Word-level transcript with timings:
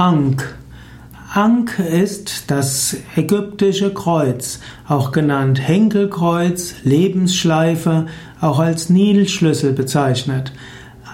Ankh. 0.00 0.46
Ankh 1.34 1.82
ist 1.82 2.50
das 2.50 2.96
ägyptische 3.16 3.92
Kreuz, 3.92 4.60
auch 4.88 5.12
genannt 5.12 5.60
Henkelkreuz, 5.60 6.76
Lebensschleife, 6.84 8.06
auch 8.40 8.60
als 8.60 8.88
Nilschlüssel 8.88 9.74
bezeichnet. 9.74 10.54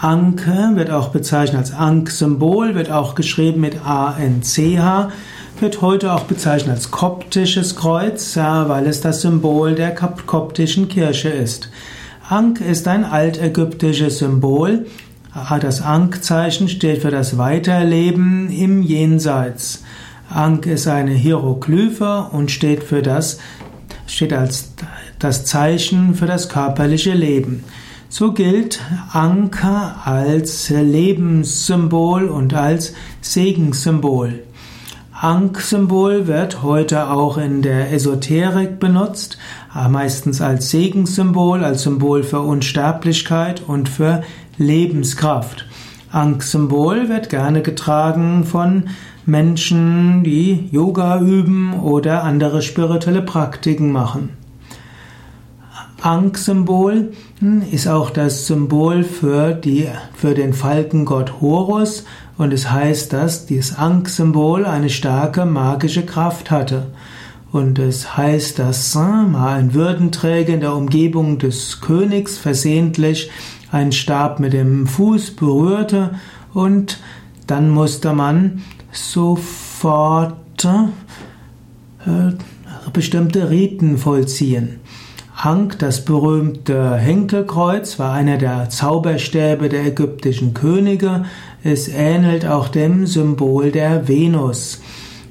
Anke 0.00 0.76
wird 0.76 0.90
auch 0.90 1.08
bezeichnet 1.08 1.58
als 1.58 1.74
Ankh-Symbol, 1.74 2.76
wird 2.76 2.92
auch 2.92 3.16
geschrieben 3.16 3.62
mit 3.62 3.84
A-N-C-H, 3.84 5.10
wird 5.58 5.82
heute 5.82 6.12
auch 6.12 6.22
bezeichnet 6.22 6.76
als 6.76 6.92
koptisches 6.92 7.74
Kreuz, 7.74 8.36
weil 8.36 8.86
es 8.86 9.00
das 9.00 9.22
Symbol 9.22 9.74
der 9.74 9.92
koptischen 9.92 10.86
Kirche 10.86 11.30
ist. 11.30 11.68
Ankh 12.28 12.64
ist 12.64 12.86
ein 12.86 13.04
altägyptisches 13.04 14.18
Symbol. 14.18 14.86
Das 15.60 15.82
Ankh-Zeichen 15.82 16.68
steht 16.68 17.02
für 17.02 17.10
das 17.10 17.38
Weiterleben 17.38 18.50
im 18.50 18.82
Jenseits. 18.82 19.84
Ankh 20.30 20.70
ist 20.70 20.86
eine 20.86 21.12
Hieroglyphe 21.12 22.28
und 22.32 22.50
steht 22.50 22.82
für 22.82 23.02
das, 23.02 23.38
steht 24.06 24.32
als 24.32 24.72
das 25.18 25.44
Zeichen 25.44 26.14
für 26.14 26.26
das 26.26 26.48
körperliche 26.48 27.14
Leben. 27.14 27.64
So 28.10 28.32
gilt 28.32 28.80
Anker 29.12 29.96
als 30.04 30.70
Lebenssymbol 30.70 32.28
und 32.28 32.54
als 32.54 32.94
Segenssymbol. 33.20 34.40
Ankh-Symbol 35.20 36.26
wird 36.28 36.62
heute 36.62 37.10
auch 37.10 37.38
in 37.38 37.60
der 37.60 37.92
Esoterik 37.92 38.78
benutzt, 38.78 39.36
meistens 39.88 40.40
als 40.40 40.70
Segenssymbol, 40.70 41.64
als 41.64 41.82
Symbol 41.82 42.22
für 42.22 42.40
Unsterblichkeit 42.40 43.60
und 43.66 43.88
für 43.88 44.22
Lebenskraft. 44.58 45.66
Ankh-Symbol 46.10 47.08
wird 47.08 47.30
gerne 47.30 47.62
getragen 47.62 48.44
von 48.44 48.84
Menschen, 49.24 50.24
die 50.24 50.68
Yoga 50.70 51.20
üben 51.20 51.80
oder 51.80 52.24
andere 52.24 52.62
spirituelle 52.62 53.22
Praktiken 53.22 53.92
machen. 53.92 54.30
Ankh-Symbol 56.00 57.12
hm, 57.40 57.62
ist 57.70 57.88
auch 57.88 58.10
das 58.10 58.46
Symbol 58.46 59.02
für, 59.02 59.52
die, 59.52 59.88
für 60.14 60.34
den 60.34 60.54
Falkengott 60.54 61.40
Horus 61.40 62.04
und 62.36 62.52
es 62.52 62.70
heißt, 62.70 63.12
dass 63.12 63.46
dieses 63.46 63.76
Ankh-Symbol 63.76 64.64
eine 64.64 64.90
starke 64.90 65.44
magische 65.44 66.06
Kraft 66.06 66.50
hatte. 66.50 66.86
Und 67.50 67.78
es 67.78 68.16
heißt, 68.16 68.58
dass 68.58 68.94
ein 68.96 69.72
Würdenträger 69.72 70.52
in 70.52 70.60
der 70.60 70.74
Umgebung 70.74 71.38
des 71.38 71.80
Königs 71.80 72.36
versehentlich 72.36 73.30
einen 73.70 73.92
Stab 73.92 74.40
mit 74.40 74.52
dem 74.52 74.86
Fuß 74.86 75.32
berührte 75.32 76.14
und 76.54 76.98
dann 77.46 77.70
musste 77.70 78.12
man 78.12 78.62
sofort 78.92 80.64
äh, 80.64 82.32
bestimmte 82.92 83.50
Riten 83.50 83.98
vollziehen. 83.98 84.80
Ankh, 85.40 85.76
das 85.78 86.04
berühmte 86.04 86.96
Henkelkreuz, 86.96 88.00
war 88.00 88.12
einer 88.12 88.38
der 88.38 88.70
Zauberstäbe 88.70 89.68
der 89.68 89.86
ägyptischen 89.86 90.52
Könige. 90.52 91.26
Es 91.62 91.86
ähnelt 91.86 92.44
auch 92.44 92.66
dem 92.66 93.06
Symbol 93.06 93.70
der 93.70 94.08
Venus. 94.08 94.80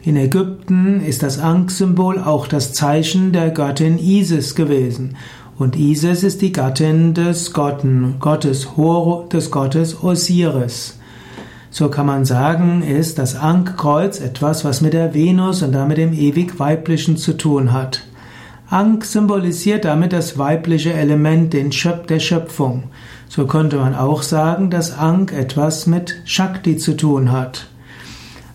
In 0.03 0.16
Ägypten 0.16 1.01
ist 1.01 1.23
das 1.23 1.39
Ankh-Symbol 1.39 2.19
auch 2.19 2.47
das 2.47 2.72
Zeichen 2.72 3.33
der 3.33 3.49
Göttin 3.49 3.99
Isis 3.99 4.55
gewesen. 4.55 5.17
Und 5.58 5.75
Isis 5.75 6.22
ist 6.22 6.44
die 6.44 6.52
Gattin 6.52 7.16
des 7.16 7.52
Gotten, 7.52 8.16
Gottes 8.19 8.77
Hor, 8.77 9.27
des 9.30 9.50
Gottes 9.50 10.03
Osiris. 10.03 11.00
So 11.72 11.89
kann 11.89 12.05
man 12.05 12.25
sagen, 12.25 12.83
ist 12.83 13.17
das 13.17 13.36
Ankh-Kreuz 13.36 14.19
etwas, 14.19 14.63
was 14.66 14.81
mit 14.81 14.94
der 14.94 15.16
Venus 15.16 15.63
und 15.63 15.72
damit 15.72 15.97
dem 15.97 16.13
ewig 16.13 16.59
Weiblichen 16.59 17.17
zu 17.17 17.33
tun 17.33 17.73
hat. 17.73 18.03
Ankh 18.69 19.05
symbolisiert 19.05 19.85
damit 19.85 20.13
das 20.13 20.38
weibliche 20.38 20.94
Element 20.94 21.53
der 21.53 22.19
Schöpfung. 22.19 22.84
So 23.28 23.47
könnte 23.47 23.78
man 23.78 23.95
auch 23.95 24.22
sagen, 24.22 24.69
dass 24.69 24.97
Ankh 24.97 25.35
etwas 25.35 25.88
mit 25.88 26.22
Shakti 26.25 26.78
zu 26.78 26.95
tun 26.95 27.31
hat. 27.31 27.68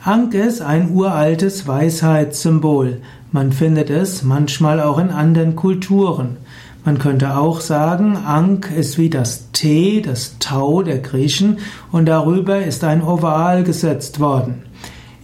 Ankh 0.04 0.38
ist 0.38 0.60
ein 0.60 0.90
uraltes 0.90 1.66
Weisheitssymbol. 1.66 3.00
Man 3.30 3.52
findet 3.52 3.88
es 3.88 4.22
manchmal 4.22 4.80
auch 4.80 4.98
in 4.98 5.10
anderen 5.10 5.56
Kulturen. 5.56 6.36
Man 6.84 6.98
könnte 6.98 7.36
auch 7.36 7.60
sagen, 7.60 8.16
Ankh 8.16 8.74
ist 8.74 8.98
wie 8.98 9.08
das 9.08 9.52
T, 9.52 10.00
das 10.00 10.38
Tau 10.40 10.82
der 10.82 10.98
Griechen, 10.98 11.58
und 11.92 12.06
darüber 12.06 12.60
ist 12.60 12.82
ein 12.82 13.02
Oval 13.02 13.62
gesetzt 13.62 14.18
worden. 14.18 14.62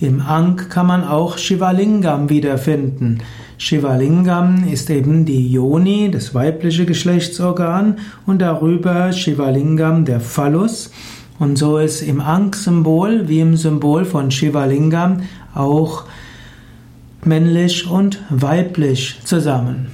Im 0.00 0.20
Ankh 0.20 0.68
kann 0.68 0.86
man 0.86 1.02
auch 1.02 1.36
Shivalingam 1.36 2.30
wiederfinden. 2.30 3.18
Shivalingam 3.56 4.68
ist 4.72 4.88
eben 4.88 5.24
die 5.24 5.50
Yoni, 5.50 6.12
das 6.12 6.32
weibliche 6.32 6.86
Geschlechtsorgan, 6.86 7.96
und 8.24 8.40
darüber 8.40 9.10
Shivalingam, 9.10 10.04
der 10.04 10.20
Phallus. 10.20 10.92
Und 11.40 11.58
so 11.58 11.78
ist 11.78 12.02
im 12.02 12.20
Ankh-Symbol 12.20 13.26
wie 13.28 13.40
im 13.40 13.56
Symbol 13.56 14.04
von 14.04 14.30
Shivalingam 14.30 15.22
auch 15.54 16.04
männlich 17.24 17.90
und 17.90 18.20
weiblich 18.30 19.18
zusammen. 19.24 19.88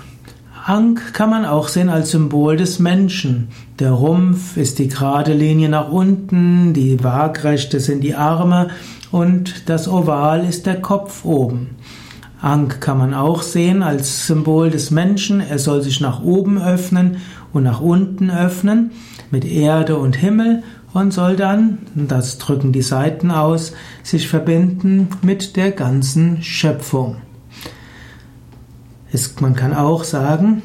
Ankh 0.67 1.13
kann 1.13 1.29
man 1.29 1.45
auch 1.45 1.69
sehen 1.69 1.91
als 1.91 2.13
Symbol 2.13 2.57
des 2.57 2.79
Menschen. 2.79 3.49
Der 3.81 3.91
Rumpf 3.91 4.57
ist 4.57 4.79
die 4.79 4.89
gerade 4.89 5.35
Linie 5.35 5.69
nach 5.69 5.91
unten, 5.91 6.73
die 6.73 7.05
Waagrechte 7.05 7.81
sind 7.81 8.01
die 8.01 8.15
Arme 8.15 8.71
und 9.11 9.69
das 9.69 9.89
Oval 9.89 10.43
ist 10.43 10.65
der 10.65 10.81
Kopf 10.81 11.27
oben. 11.27 11.77
Ankh 12.41 12.79
kann 12.81 12.97
man 12.97 13.13
auch 13.13 13.43
sehen 13.43 13.83
als 13.83 14.27
Symbol 14.27 14.71
des 14.71 14.91
Menschen. 14.91 15.43
Er 15.43 15.59
soll 15.59 15.83
sich 15.83 16.01
nach 16.01 16.23
oben 16.23 16.57
öffnen 16.57 17.19
und 17.53 17.65
nach 17.65 17.83
unten 17.83 18.31
öffnen 18.31 18.93
mit 19.31 19.45
Erde 19.45 19.99
und 19.99 20.17
Himmel 20.17 20.63
und 20.95 21.13
soll 21.13 21.37
dann, 21.37 21.77
das 21.95 22.39
drücken 22.39 22.73
die 22.73 22.81
Seiten 22.81 23.31
aus, 23.31 23.75
sich 24.03 24.29
verbinden 24.29 25.09
mit 25.21 25.57
der 25.57 25.73
ganzen 25.73 26.43
Schöpfung. 26.43 27.17
Es, 29.15 29.41
man 29.41 29.55
kann 29.55 29.73
auch 29.73 30.03
sagen, 30.03 30.63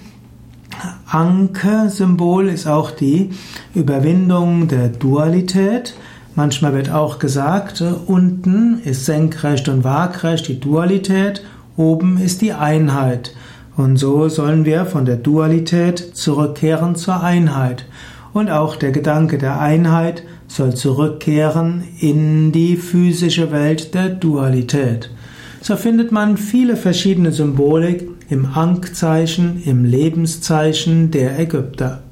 Anke-Symbol 1.05 2.49
ist 2.49 2.65
auch 2.65 2.89
die 2.89 3.29
Überwindung 3.75 4.67
der 4.67 4.87
Dualität. 4.87 5.93
Manchmal 6.33 6.73
wird 6.73 6.89
auch 6.89 7.19
gesagt, 7.19 7.83
unten 8.07 8.81
ist 8.83 9.05
senkrecht 9.05 9.69
und 9.69 9.83
waagrecht 9.83 10.47
die 10.47 10.59
Dualität, 10.59 11.43
oben 11.77 12.17
ist 12.17 12.41
die 12.41 12.53
Einheit. 12.53 13.35
Und 13.77 13.97
so 13.97 14.29
sollen 14.29 14.65
wir 14.65 14.87
von 14.87 15.05
der 15.05 15.17
Dualität 15.17 15.99
zurückkehren 16.17 16.95
zur 16.95 17.21
Einheit. 17.21 17.85
Und 18.33 18.49
auch 18.49 18.77
der 18.77 18.91
Gedanke 18.91 19.37
der 19.37 19.59
Einheit 19.61 20.23
soll 20.47 20.73
zurückkehren 20.73 21.83
in 21.99 22.51
die 22.51 22.77
physische 22.77 23.51
Welt 23.51 23.93
der 23.93 24.09
Dualität. 24.09 25.11
So 25.61 25.75
findet 25.75 26.11
man 26.11 26.37
viele 26.37 26.75
verschiedene 26.75 27.31
Symbolik 27.31 28.07
im 28.29 28.45
Ankh-Zeichen, 28.45 29.61
im 29.65 29.83
Lebenszeichen 29.83 31.11
der 31.11 31.37
Ägypter. 31.37 32.03